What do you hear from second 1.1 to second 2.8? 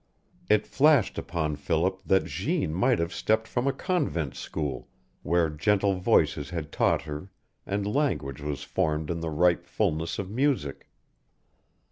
upon Philip that Jeanne